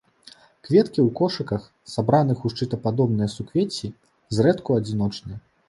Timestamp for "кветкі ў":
0.67-1.09